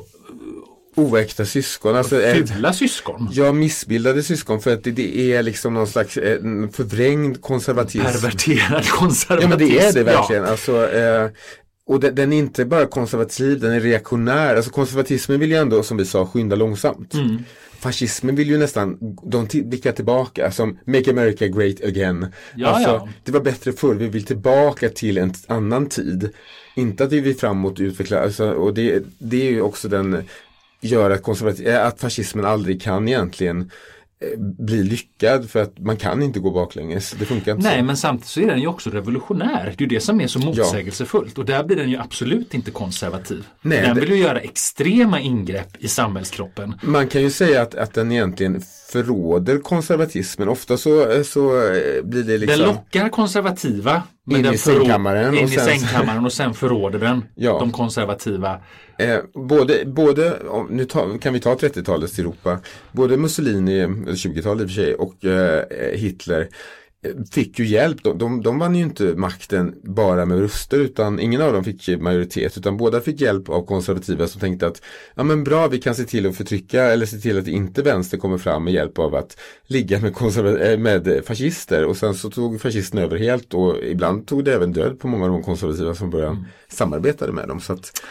[0.97, 1.95] oäkta syskon.
[1.95, 3.29] Alltså, Fula syskon?
[3.31, 6.39] Ja, missbildade syskon för att det, det är liksom någon slags eh,
[6.73, 8.05] förvrängd konservatism.
[8.05, 9.51] Perverterad konservatism.
[9.51, 10.43] Ja, men det är det verkligen.
[10.43, 10.49] Ja.
[10.49, 11.29] Alltså, eh,
[11.87, 14.55] och den, den, är inte bara konservativ, den är reaktionär.
[14.55, 17.13] Alltså konservatismen vill ju ändå, som vi sa, skynda långsamt.
[17.13, 17.37] Mm.
[17.79, 22.27] Fascismen vill ju nästan, de blickar tillbaka som Make America Great Again.
[22.55, 23.09] Ja, alltså, ja.
[23.23, 26.29] Det var bättre förr, vi vill tillbaka till en annan tid.
[26.75, 30.23] Inte att vi vill framåt utveckla, alltså, och det, det är ju också den
[30.81, 33.71] gör att, konservativ, eh, att fascismen aldrig kan egentligen
[34.21, 37.11] eh, bli lyckad för att man kan inte gå baklänges.
[37.19, 37.85] Det funkar inte Nej så.
[37.85, 39.75] men samtidigt så är den ju också revolutionär.
[39.77, 41.41] Det är det som är så motsägelsefullt ja.
[41.41, 43.45] och där blir den ju absolut inte konservativ.
[43.61, 46.75] Nej, den vill ju göra extrema ingrepp i samhällskroppen.
[46.81, 48.61] Man kan ju säga att, att den egentligen
[48.91, 50.49] förråder konservatismen.
[50.49, 55.37] Ofta så, så eh, blir det liksom Den lockar konservativa in i sängkammaren.
[55.37, 57.59] In i sängkammaren och sen förråder den ja.
[57.59, 58.59] de konservativa.
[58.97, 62.59] Eh, både, både nu ta, kan vi ta 30-talets Europa,
[62.91, 65.63] både Mussolini, 20-talet i och för sig, och eh,
[65.93, 66.47] Hitler
[67.31, 68.03] fick ju hjälp.
[68.03, 71.87] De, de, de vann ju inte makten bara med röster utan ingen av dem fick
[71.99, 74.81] majoritet utan båda fick hjälp av konservativa som tänkte att
[75.15, 78.17] ja men bra vi kan se till att förtrycka eller se till att inte vänster
[78.17, 80.13] kommer fram med hjälp av att ligga med,
[80.61, 84.73] eh, med fascister och sen så tog fascisterna över helt och ibland tog det även
[84.73, 86.45] död på många av de konservativa som började mm.
[86.67, 87.59] samarbetade med dem.
[87.59, 88.01] Så att,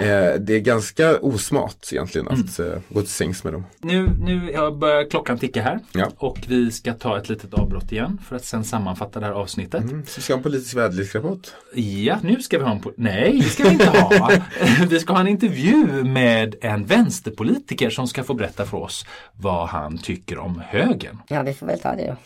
[0.00, 2.72] Eh, det är ganska osmart egentligen att mm.
[2.72, 3.64] eh, gå till sängs med dem.
[3.80, 6.10] Nu, nu börjar klockan ticka här ja.
[6.16, 9.82] och vi ska ta ett litet avbrott igen för att sen sammanfatta det här avsnittet.
[9.82, 10.06] Mm.
[10.06, 11.46] Så vi ska ha en politisk väderleksrapport?
[11.74, 14.30] Ja, nu ska vi ha en Nej, det ska vi inte ha.
[14.88, 19.68] vi ska ha en intervju med en vänsterpolitiker som ska få berätta för oss vad
[19.68, 21.18] han tycker om högern.
[21.28, 22.16] Ja, vi får väl ta det då.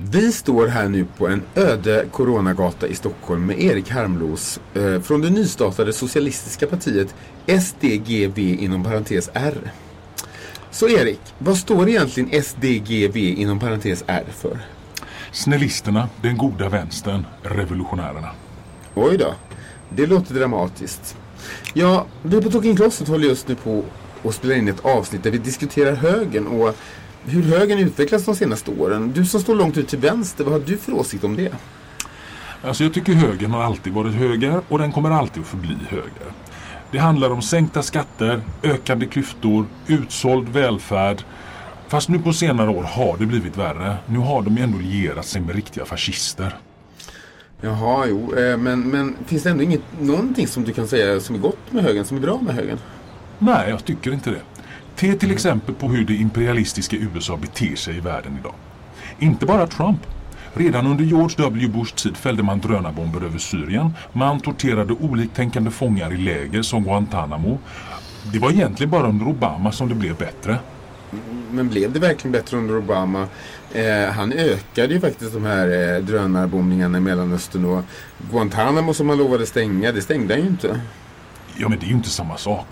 [0.00, 5.20] Vi står här nu på en öde coronagata i Stockholm med Erik Harmlos eh, från
[5.20, 7.14] det nystartade socialistiska partiet
[7.62, 9.72] SDGV inom parentes R.
[10.70, 14.58] Så Erik, vad står egentligen SDGV inom parentes R för?
[15.32, 18.30] Snällisterna, den goda vänstern, revolutionärerna.
[18.94, 19.34] Oj då,
[19.88, 21.16] det låter dramatiskt.
[21.74, 23.84] Ja, vi på Talking Closet håller just nu på
[24.24, 26.76] att spela in ett avsnitt där vi diskuterar högern och
[27.24, 29.12] hur högern utvecklas de senaste åren.
[29.14, 31.52] Du som står långt ut till vänster, vad har du för åsikt om det?
[32.62, 36.32] Alltså jag tycker högern har alltid varit höger och den kommer alltid att förbli höger.
[36.90, 41.22] Det handlar om sänkta skatter, ökande klyftor, utsåld välfärd.
[41.88, 43.96] Fast nu på senare år har det blivit värre.
[44.06, 46.56] Nu har de ändå lierat sig med riktiga fascister.
[47.60, 51.34] Jaha, jo, eh, men, men finns det ändå inget, någonting som du kan säga som
[51.34, 52.78] är gott med högern, som är bra med högern?
[53.38, 54.40] Nej, jag tycker inte det.
[55.00, 58.54] Se till exempel på hur det imperialistiska USA beter sig i världen idag.
[59.18, 60.00] Inte bara Trump.
[60.54, 61.68] Redan under George W.
[61.68, 63.90] Bush tid fällde man drönarbomber över Syrien.
[64.12, 67.58] Man torterade oliktänkande fångar i läger som Guantanamo.
[68.32, 70.58] Det var egentligen bara under Obama som det blev bättre.
[71.50, 73.26] Men blev det verkligen bättre under Obama?
[73.72, 77.84] Eh, han ökade ju faktiskt de här eh, drönarbombningarna i Mellanöstern och
[78.30, 80.80] Guantanamo som han lovade stänga, det stängde han ju inte.
[81.56, 82.66] Ja men det är ju inte samma sak.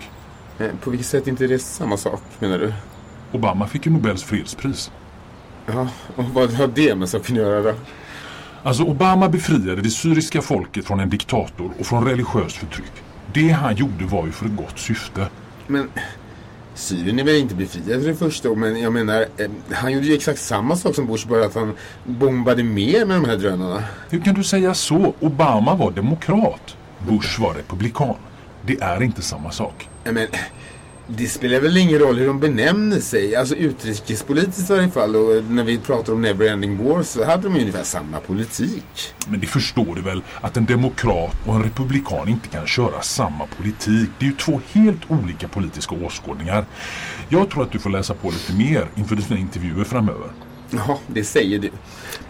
[0.59, 2.73] Eh, på vilket sätt är inte det samma sak menar du?
[3.31, 4.91] Obama fick ju Nobels fredspris.
[5.65, 7.73] Ja, och vad har det med saken att göra då?
[8.63, 12.91] Alltså Obama befriade det syriska folket från en diktator och från religiöst förtryck.
[13.33, 15.27] Det han gjorde var ju för ett gott syfte.
[15.67, 15.89] Men
[16.75, 20.15] Syrien är väl inte befriad för det första, men jag menar, eh, han gjorde ju
[20.15, 23.83] exakt samma sak som Bush, bara att han bombade mer med de här drönarna.
[24.09, 25.13] Hur kan du säga så?
[25.19, 26.75] Obama var demokrat.
[27.07, 28.15] Bush var republikan.
[28.65, 29.89] Det är inte samma sak.
[30.11, 30.27] Men
[31.09, 33.35] Det spelar väl ingen roll hur de benämner sig.
[33.35, 35.15] Alltså utrikespolitiskt i varje fall.
[35.15, 39.13] Och eh, när vi pratar om Neverending War så hade de ju ungefär samma politik.
[39.27, 43.45] Men det förstår du väl att en demokrat och en republikan inte kan köra samma
[43.57, 44.09] politik.
[44.19, 46.65] Det är ju två helt olika politiska åskådningar.
[47.29, 50.46] Jag tror att du får läsa på lite mer inför dina intervjuer framöver.
[50.71, 51.69] Ja, det säger du.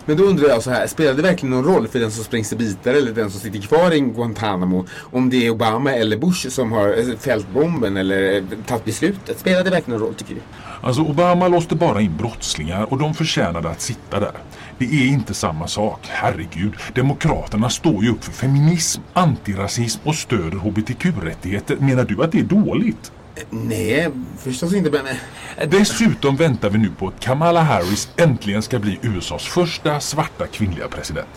[0.06, 2.54] Men då undrar jag så här, spelar det verkligen någon roll för den som sprängs
[2.54, 6.50] i bitar eller den som sitter kvar i Guantanamo om det är Obama eller Bush
[6.50, 9.40] som har eh, fällt bomben eller eh, tagit beslutet?
[9.40, 10.42] Spelar det verkligen någon roll tycker du?
[10.82, 14.32] Alltså Obama låste bara in brottslingar och de förtjänade att sitta där.
[14.78, 16.74] Det är inte samma sak, herregud.
[16.96, 21.78] Demokraterna står ju upp för feminism, antirasism och stöder hbtq-rättigheter.
[21.80, 23.12] Menar du att det är dåligt?
[23.50, 24.92] Nej, förstås inte.
[24.92, 25.70] Men...
[25.70, 30.88] Dessutom väntar vi nu på att Kamala Harris äntligen ska bli USAs första svarta kvinnliga
[30.88, 31.28] president.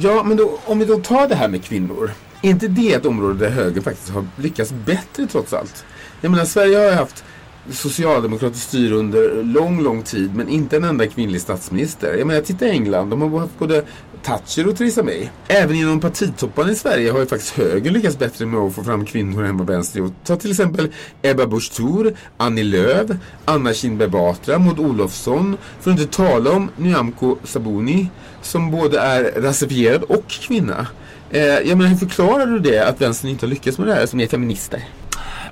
[0.00, 2.10] Ja, men då, om vi då tar det här med kvinnor.
[2.42, 5.84] Är inte det ett område där högern faktiskt har lyckats bättre trots allt?
[6.20, 7.24] Jag menar, Sverige har ju haft
[7.70, 12.14] socialdemokratiskt styre under lång, lång tid men inte en enda kvinnlig statsminister.
[12.14, 13.10] Jag menar, titta England.
[13.10, 13.84] De har haft både
[14.22, 15.28] Thatcher och Theresa May.
[15.48, 19.04] Även inom partitopparna i Sverige har ju faktiskt högern lyckats bättre med att få fram
[19.04, 20.14] kvinnor än vad vänstern gjort.
[20.24, 20.88] Ta till exempel
[21.22, 23.10] Ebba Busch Thor, Annie Lööf,
[23.44, 25.56] Anna Kinberg Batra, Maud Olofsson.
[25.80, 28.10] För att inte tala om Nyamko Sabuni
[28.42, 30.86] som både är rasifierad och kvinna.
[31.30, 34.06] Eh, jag menar, hur förklarar du det att vänstern inte har lyckats med det här
[34.06, 34.84] som är feminister?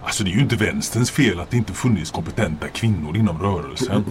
[0.02, 4.04] Alltså det är ju inte vänsterns fel att det inte funnits kompetenta kvinnor inom rörelsen.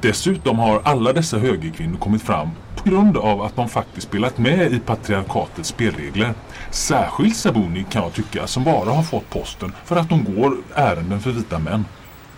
[0.00, 4.72] Dessutom har alla dessa högerkvinnor kommit fram på grund av att de faktiskt spelat med
[4.72, 6.34] i patriarkatets spelregler.
[6.70, 11.20] Särskilt Sabuni kan jag tycka som bara har fått posten för att de går ärenden
[11.20, 11.84] för vita män.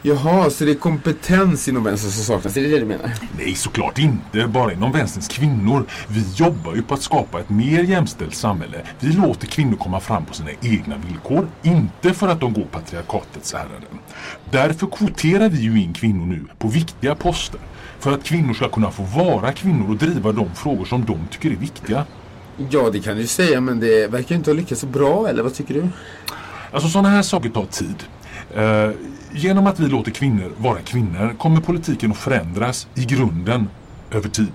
[0.03, 2.57] Jaha, så det är kompetens inom vänstern som saknas?
[2.57, 3.11] Är det det du menar?
[3.39, 4.47] Nej, såklart inte.
[4.47, 5.87] Bara inom vänsterns kvinnor.
[6.09, 8.83] Vi jobbar ju på att skapa ett mer jämställt samhälle.
[9.01, 11.49] Vi låter kvinnor komma fram på sina egna villkor.
[11.63, 13.99] Inte för att de går patriarkatets ärenden.
[14.51, 17.61] Därför kvoterar vi ju in kvinnor nu på viktiga poster.
[18.01, 21.51] För att kvinnor ska kunna få vara kvinnor och driva de frågor som de tycker
[21.51, 22.05] är viktiga.
[22.71, 25.55] Ja, det kan du säga, men det verkar inte ha lyckats så bra, eller vad
[25.55, 25.89] tycker du?
[26.73, 28.05] Alltså sådana här saker tar tid.
[28.57, 28.91] Uh,
[29.33, 33.69] genom att vi låter kvinnor vara kvinnor kommer politiken att förändras i grunden
[34.11, 34.53] över tid.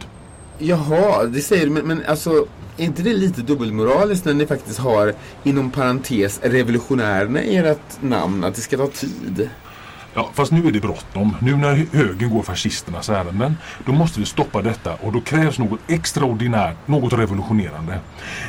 [0.57, 4.79] Jaha, det säger du, men, men alltså är inte det lite dubbelmoraliskt när ni faktiskt
[4.79, 9.49] har inom parentes revolutionärerna i ert namn, att det ska ta tid?
[10.17, 11.35] Ja, fast nu är det bråttom.
[11.41, 15.79] Nu när högern går fascisternas ärenden, då måste vi stoppa detta och då krävs något
[15.87, 17.99] extraordinärt, något revolutionerande.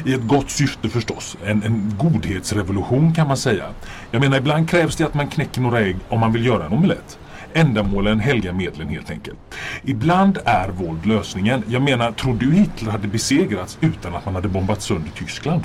[0.05, 3.64] I ett gott syfte förstås, en, en godhetsrevolution kan man säga.
[4.11, 6.72] Jag menar, ibland krävs det att man knäcker några ägg om man vill göra en
[6.72, 7.18] omelett.
[7.52, 9.38] Ändamålen helgar medlen helt enkelt.
[9.85, 11.62] Ibland är våld lösningen.
[11.68, 15.62] Jag menar, tror du Hitler hade besegrats utan att man hade bombat sönder Tyskland?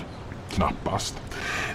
[0.51, 1.15] Knappast.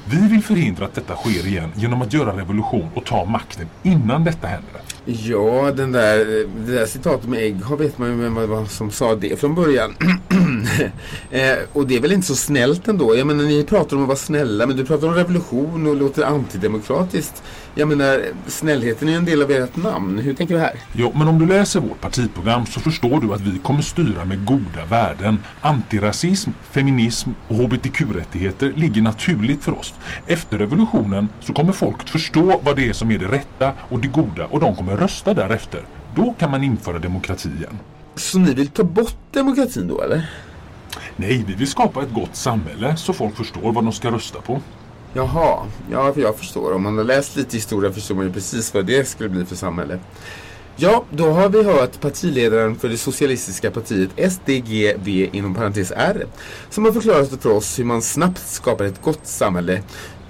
[0.05, 4.25] Vi vill förhindra att detta sker igen genom att göra revolution och ta makten innan
[4.25, 4.81] detta händer.
[5.05, 6.19] Ja, den där,
[6.67, 9.95] det där citatet med ägg har vet man ju vem som sa det från början.
[11.31, 13.17] eh, och det är väl inte så snällt ändå.
[13.17, 16.23] Jag menar, ni pratar om att vara snälla, men du pratar om revolution och låter
[16.23, 17.43] antidemokratiskt.
[17.75, 20.19] Jag menar, snällheten är en del av ert namn.
[20.19, 20.81] Hur tänker du här?
[20.93, 24.45] Jo, men om du läser vårt partiprogram så förstår du att vi kommer styra med
[24.45, 25.39] goda värden.
[25.61, 29.95] Antirasism, feminism och hbtq-rättigheter ligger naturligt för oss.
[30.27, 34.09] Efter revolutionen så kommer folk förstå vad det är som är det rätta och det
[34.09, 35.81] goda och de kommer rösta därefter.
[36.15, 37.79] Då kan man införa demokrati igen.
[38.15, 40.31] Så ni vill ta bort demokratin då, eller?
[41.17, 44.61] Nej, vi vill skapa ett gott samhälle så folk förstår vad de ska rösta på.
[45.13, 46.73] Jaha, ja för jag förstår.
[46.73, 49.57] Om man har läst lite historia förstår man ju precis vad det skulle bli för
[49.57, 49.99] samhälle.
[50.77, 56.27] Ja, då har vi hört partiledaren för det socialistiska partiet SDGV inom parentes R
[56.71, 59.83] som har förklarat för oss hur man snabbt skapar ett gott samhälle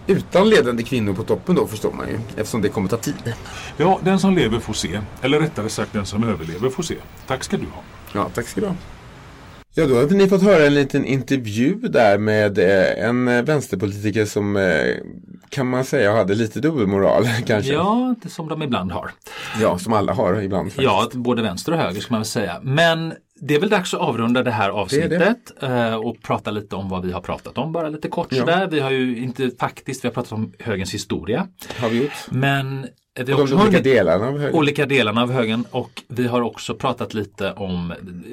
[0.06, 3.32] utan ledande kvinnor på toppen då förstår man ju eftersom det kommer ta tid.
[3.76, 5.00] Ja, den som lever får se.
[5.22, 6.94] Eller rättare sagt den som överlever får se.
[7.26, 7.82] Tack ska du ha.
[8.12, 8.74] Ja, tack ska du ha.
[9.78, 14.24] Ja, då hade ni fått höra en liten intervju där med eh, en eh, vänsterpolitiker
[14.24, 14.94] som eh,
[15.48, 17.72] kan man säga hade lite dubbelmoral kanske.
[17.72, 19.10] Ja, det som de ibland har.
[19.60, 20.68] Ja, som alla har ibland.
[20.68, 20.84] Faktiskt.
[20.84, 22.60] Ja, både vänster och höger ska man väl säga.
[22.62, 25.96] Men det är väl dags att avrunda det här avsnittet det det.
[25.96, 28.38] och prata lite om vad vi har pratat om, bara lite kort ja.
[28.38, 28.66] sådär.
[28.66, 31.48] Vi har ju inte faktiskt, vi har pratat om högens historia.
[31.78, 32.12] Har vi gjort.
[32.30, 34.54] Men vi har de olika delarna av högen.
[34.54, 37.92] Olika delarna av högen och vi har också pratat lite om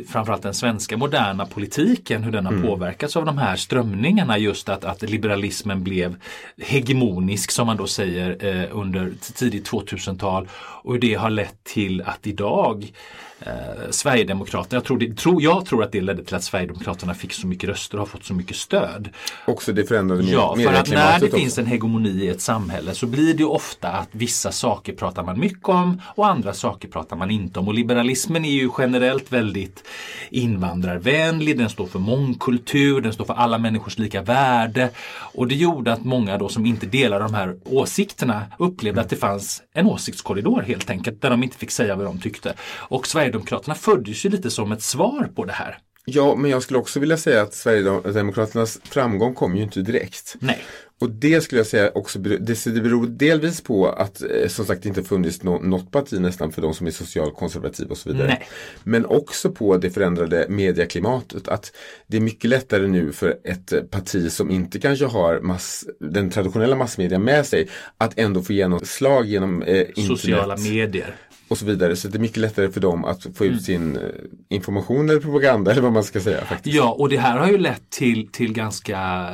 [0.09, 2.65] framförallt den svenska moderna politiken, hur den har mm.
[2.65, 6.15] påverkats av de här strömningarna just att, att liberalismen blev
[6.57, 10.47] hegemonisk som man då säger eh, under tidigt 2000-tal
[10.83, 12.91] och hur det har lett till att idag
[13.39, 13.51] eh,
[13.89, 14.77] Sverigedemokraterna.
[14.77, 17.69] Jag tror, det, tro, jag tror att det ledde till att Sverigedemokraterna fick så mycket
[17.69, 19.09] röster och har fått så mycket stöd.
[19.47, 21.37] Också det förändrade med, Ja, för att när det också.
[21.37, 25.23] finns en hegemoni i ett samhälle så blir det ofta att vissa saker saker pratar
[25.23, 27.67] man mycket om och andra saker pratar man inte om.
[27.67, 29.83] Och liberalismen är ju generellt väldigt
[30.29, 34.89] invandrarvänlig, den står för mångkultur, den står för alla människors lika värde.
[35.35, 39.15] Och det gjorde att många då som inte delar de här åsikterna upplevde att det
[39.15, 42.53] fanns en åsiktskorridor helt enkelt, där de inte fick säga vad de tyckte.
[42.89, 45.77] Och Sverigedemokraterna föddes ju lite som ett svar på det här.
[46.05, 50.35] Ja, men jag skulle också vilja säga att Sverigedemokraternas framgång kom ju inte direkt.
[50.39, 50.63] Nej.
[50.99, 54.89] Och det skulle jag säga också det beror delvis på att eh, som sagt det
[54.89, 58.27] inte funnits något parti nästan för de som är socialkonservativa och så vidare.
[58.27, 58.47] Nej.
[58.83, 61.47] Men också på det förändrade medieklimatet.
[61.47, 61.71] Att
[62.07, 66.75] det är mycket lättare nu för ett parti som inte kanske har mass, den traditionella
[66.75, 70.07] massmedia med sig att ändå få genomslag genom eh, internet.
[70.07, 71.15] Sociala medier
[71.53, 71.95] och så vidare.
[71.95, 73.59] Så det är mycket lättare för dem att få ut mm.
[73.59, 74.01] sin eh,
[74.49, 76.45] information eller propaganda eller vad man ska säga.
[76.45, 76.75] Faktiskt.
[76.75, 79.29] Ja, och det här har ju lett till, till ganska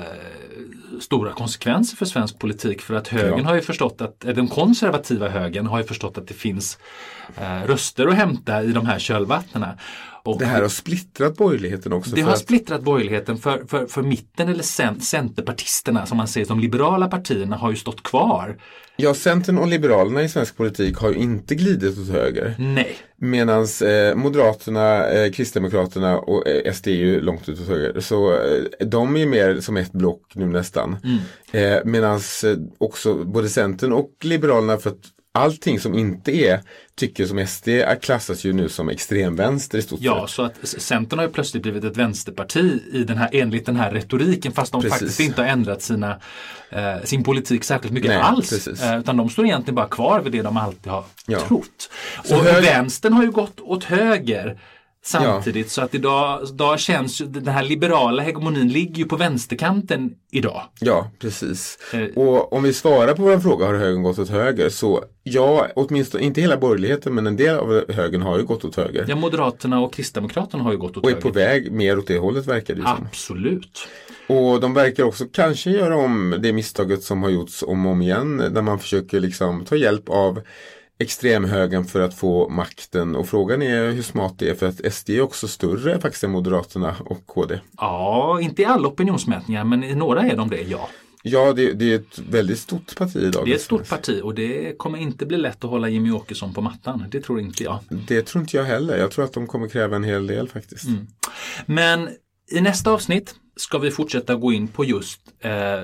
[1.00, 3.46] stora konsekvenser för svensk politik för att högern ja.
[3.46, 6.78] har ju förstått att, den konservativa högern har ju förstått att det finns
[7.38, 9.78] eh, röster att hämta i de här kölvattnena.
[10.24, 12.16] Och det här har splittrat borgerligheten också.
[12.16, 12.40] Det har att...
[12.40, 17.56] splittrat borgerligheten för, för, för mitten eller cent, centerpartisterna som man säger, de liberala partierna
[17.56, 18.58] har ju stått kvar.
[19.02, 22.56] Ja, Centern och Liberalerna i svensk politik har ju inte glidit åt höger.
[22.60, 22.96] Nej.
[23.18, 28.00] Medan eh, Moderaterna, eh, Kristdemokraterna och eh, SD är ju långt ut åt höger.
[28.00, 30.98] Så eh, de är ju mer som ett block nu nästan.
[31.04, 31.78] Mm.
[31.78, 35.04] Eh, Medan eh, också både Centern och Liberalerna för att
[35.40, 36.62] allting som inte är
[36.96, 37.70] tycker som SD
[38.02, 41.84] klassas ju nu som extremvänster i stort Ja, så att Centern har ju plötsligt blivit
[41.84, 45.00] ett vänsterparti i den här, enligt den här retoriken fast de precis.
[45.00, 46.20] faktiskt inte har ändrat sina,
[46.70, 48.68] eh, sin politik särskilt mycket Nej, alls.
[48.68, 51.40] Eh, utan de står egentligen bara kvar vid det de alltid har ja.
[51.40, 51.90] trott.
[52.24, 52.62] Så och höger...
[52.62, 54.58] vänstern har ju gått åt höger
[55.04, 55.66] samtidigt.
[55.66, 55.70] Ja.
[55.70, 60.64] Så att idag, idag känns den här liberala hegemonin ligger ju på vänsterkanten idag.
[60.80, 61.78] Ja, precis.
[61.94, 62.24] Eh.
[62.24, 64.70] Och om vi svarar på vår fråga, har högern gått åt höger?
[64.70, 68.76] Så ja, åtminstone inte hela borgerligheten men en del av högern har ju gått åt
[68.76, 69.06] höger.
[69.08, 71.18] Ja, Moderaterna och Kristdemokraterna har ju gått åt höger.
[71.18, 73.08] Och är på väg mer åt det hållet verkar det som.
[73.12, 73.88] Absolut.
[74.28, 78.02] Och de verkar också kanske göra om det misstaget som har gjorts om och om
[78.02, 78.38] igen.
[78.38, 80.42] Där man försöker liksom ta hjälp av
[81.00, 85.10] extremhögern för att få makten och frågan är hur smart det är för att SD
[85.10, 87.60] är också större faktiskt än Moderaterna och KD.
[87.78, 90.90] Ja, inte i alla opinionsmätningar men i några är de det, ja.
[91.24, 93.46] Ja, det, det, är ett väldigt stort parti idag.
[93.46, 96.54] Det är ett stort parti och det kommer inte bli lätt att hålla Jimmy Åkesson
[96.54, 97.06] på mattan.
[97.12, 97.80] Det tror inte jag.
[97.90, 98.98] Det tror inte jag heller.
[98.98, 100.88] Jag tror att de kommer kräva en hel del faktiskt.
[100.88, 101.08] Mm.
[101.66, 102.10] Men
[102.52, 105.80] i nästa avsnitt ska vi fortsätta gå in på just eh, eh,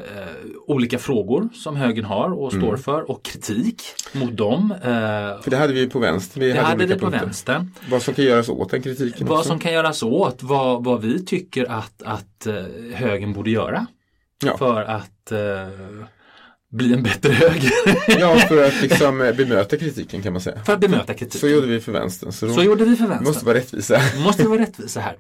[0.68, 2.78] olika frågor som högern har och står mm.
[2.78, 3.82] för och kritik
[4.14, 4.72] mot dem.
[4.72, 4.80] Eh,
[5.42, 6.40] för det hade vi på vänster.
[6.40, 7.68] Vi det hade, hade vi på vänster.
[7.90, 9.28] Vad som kan göras åt den kritiken.
[9.28, 9.48] Vad också.
[9.50, 12.54] som kan göras åt, vad, vad vi tycker att, att eh,
[12.94, 13.88] högern borde göra.
[14.44, 14.58] Ja.
[14.58, 16.08] För att eh,
[16.76, 17.72] bli en bättre höger.
[18.20, 20.64] ja, för att liksom eh, bemöta kritiken kan man säga.
[20.66, 21.40] För att bemöta kritiken.
[21.40, 22.32] Så gjorde vi för vänstern.
[22.32, 23.28] Så, så gjorde vi för vänstern.
[23.28, 24.02] måste vara rättvisa.
[24.24, 25.16] måste vara rättvisa här.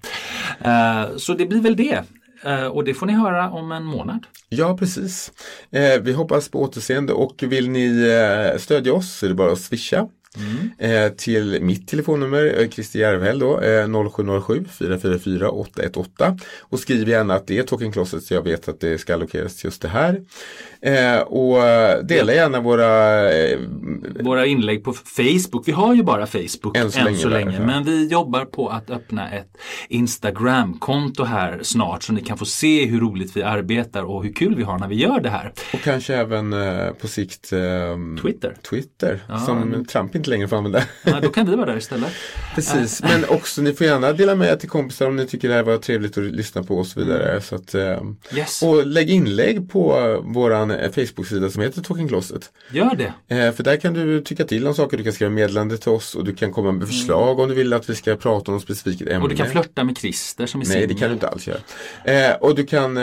[0.62, 2.04] Eh, så det blir väl det.
[2.44, 4.28] Eh, och det får ni höra om en månad.
[4.50, 5.32] Ja, precis.
[5.72, 8.10] Eh, vi hoppas på återseende och vill ni
[8.60, 11.06] stödja oss så är det bara att swisha Mm.
[11.06, 16.40] Eh, till mitt telefonnummer, eh, Christer Järvhäll då, eh, 0707 444 818.
[16.62, 19.56] Och skriv gärna att det är Talking Closet så jag vet att det ska allokeras
[19.56, 20.22] till just det här.
[20.82, 21.58] Eh, och
[22.06, 22.86] dela gärna våra
[24.20, 25.68] Våra inlägg på Facebook.
[25.68, 27.18] Vi har ju bara Facebook än så än länge.
[27.18, 29.58] Så länge men vi jobbar på att öppna ett
[29.90, 34.56] Instagram-konto här snart så ni kan få se hur roligt vi arbetar och hur kul
[34.56, 35.54] vi har när vi gör det här.
[35.74, 36.56] Och kanske även
[37.02, 37.54] på sikt
[38.22, 38.56] Twitter.
[38.70, 40.84] Twitter, ja, som Trump inte längre får använda.
[41.04, 42.12] Ja, då kan vi vara där istället.
[42.56, 45.54] Precis, men också ni får gärna dela med er till kompisar om ni tycker det
[45.54, 47.30] här var trevligt att lyssna på och så vidare.
[47.30, 47.42] Mm.
[47.42, 48.62] Så att, ehm, yes.
[48.62, 52.52] Och lägg inlägg på våran Eh, Facebook-sida som heter Talking Closet.
[52.72, 53.36] Gör det!
[53.36, 56.16] Eh, för där kan du tycka till om saker, du kan skriva meddelande till oss
[56.16, 57.40] och du kan komma med förslag mm.
[57.40, 59.20] om du vill att vi ska prata om ett specifikt ämne.
[59.20, 61.60] Och du kan flörta med Christer som är Nej, det kan du inte alls göra.
[62.04, 62.96] Eh, och du kan,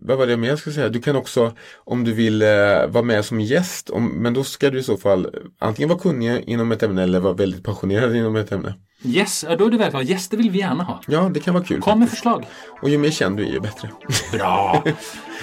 [0.00, 2.42] vad var det mer jag skulle säga, du kan också om du vill
[2.88, 6.35] vara med som gäst, om, men då ska du i så fall antingen vara kunnig
[6.42, 8.74] inom ett ämne eller vara väldigt passionerad inom ett ämne.
[9.04, 10.04] Yes, då är det välkomna.
[10.04, 11.00] Gäster vill vi gärna ha.
[11.06, 11.80] Ja, det kan vara kul.
[11.80, 12.46] Kom med förslag.
[12.82, 13.90] Och ju mer känd du är, ju bättre.
[14.32, 14.84] Bra!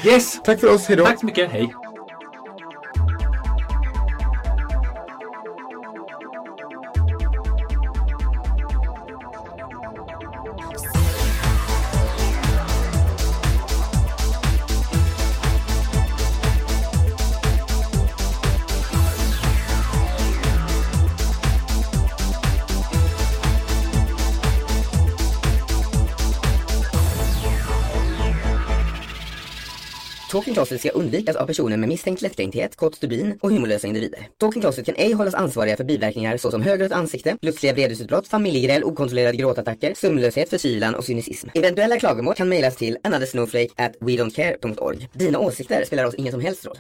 [0.06, 0.42] Yes!
[0.46, 1.06] Tack för oss, hejdå!
[1.06, 1.74] Tack så mycket, hej!
[30.64, 34.28] Talking ska undvikas av personer med misstänkt lättkränkthet, kort stubin och humorlösa individer.
[34.38, 39.38] Talking Closet kan ej hållas ansvariga för biverkningar såsom högrött ansikte, plötsliga vredesutbrott, familjegräl, okontrollerade
[39.38, 41.50] gråtattacker, sömnlöshet, förkylan och cynism.
[41.54, 45.10] Eventuella klagomål kan mejlas till anothersnowflake at wedontcare.org.
[45.14, 46.78] Dina åsikter spelar oss ingen som helst roll.